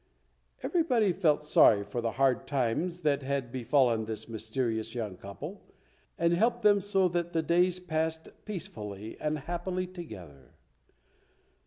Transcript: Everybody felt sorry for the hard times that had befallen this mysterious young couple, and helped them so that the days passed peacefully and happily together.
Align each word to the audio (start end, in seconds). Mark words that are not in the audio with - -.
Everybody 0.63 1.13
felt 1.13 1.43
sorry 1.43 1.83
for 1.83 2.01
the 2.01 2.13
hard 2.13 2.47
times 2.47 3.01
that 3.01 3.21
had 3.21 3.51
befallen 3.51 4.05
this 4.05 4.27
mysterious 4.27 4.95
young 4.95 5.15
couple, 5.15 5.63
and 6.17 6.33
helped 6.33 6.63
them 6.63 6.81
so 6.81 7.07
that 7.09 7.33
the 7.33 7.43
days 7.43 7.79
passed 7.79 8.29
peacefully 8.43 9.15
and 9.19 9.37
happily 9.37 9.85
together. 9.85 10.55